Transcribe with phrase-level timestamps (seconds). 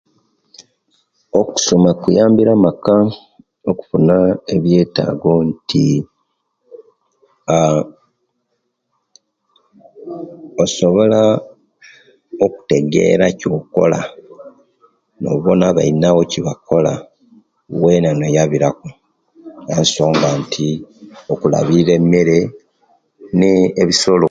[1.39, 2.93] Okusoma, kuyambire amaka
[3.69, 4.15] okufuna
[4.55, 5.85] ebyetaago, nti
[7.55, 7.79] aah;
[10.63, 11.21] osobola
[12.45, 13.99] okutegera kyokola,
[15.21, 16.93] nobona bainabo ekyebakola,
[17.81, 18.87] weena noyabiraku
[19.73, 20.67] ensonga nti
[21.33, 22.39] okulabirira emere
[23.37, 24.19] ne'bisolo.